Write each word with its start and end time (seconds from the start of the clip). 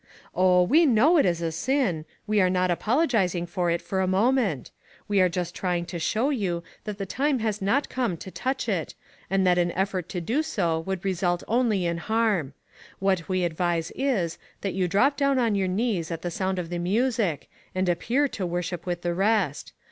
'Oh, 0.33 0.63
we 0.63 0.87
know 0.87 1.17
it 1.19 1.27
is 1.27 1.43
a 1.43 1.51
sin; 1.51 2.05
we 2.25 2.41
are 2.41 2.49
not 2.49 2.71
apologizing 2.71 3.45
for 3.45 3.69
it 3.69 3.83
for 3.83 4.01
a 4.01 4.07
moment; 4.07 4.71
we 5.07 5.21
are 5.21 5.29
just 5.29 5.53
trying 5.53 5.85
to 5.85 5.99
show 5.99 6.31
you 6.31 6.61
PARALLELS. 6.61 6.73
that 6.85 6.97
the 6.97 7.05
time 7.05 7.37
has 7.37 7.61
not 7.61 7.87
come 7.87 8.17
to 8.17 8.31
touch 8.31 8.67
it, 8.67 8.95
and 9.29 9.45
that 9.45 9.59
an 9.59 9.71
effort 9.73 10.09
to 10.09 10.19
do 10.19 10.41
so 10.41 10.79
would 10.79 11.05
result 11.05 11.43
only 11.47 11.85
in 11.85 11.99
harm. 11.99 12.53
What 12.97 13.29
we 13.29 13.43
advise 13.43 13.91
is, 13.95 14.39
that 14.61 14.73
you 14.73 14.87
drop 14.87 15.17
down 15.17 15.37
on 15.37 15.53
your 15.53 15.67
knees 15.67 16.09
at 16.09 16.23
the 16.23 16.31
sound 16.31 16.57
of 16.57 16.71
the 16.71 16.79
music, 16.79 17.47
and 17.75 17.87
appear 17.87 18.27
to 18.29 18.43
worship 18.43 18.87
with 18.87 19.03
the 19.03 19.13
rest. 19.13 19.71